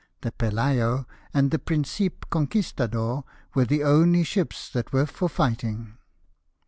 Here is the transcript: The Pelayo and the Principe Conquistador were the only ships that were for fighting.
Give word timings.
The 0.21 0.31
Pelayo 0.31 1.05
and 1.31 1.51
the 1.51 1.59
Principe 1.59 2.25
Conquistador 2.31 3.23
were 3.53 3.65
the 3.65 3.83
only 3.83 4.23
ships 4.23 4.67
that 4.71 4.91
were 4.91 5.05
for 5.05 5.29
fighting. 5.29 5.93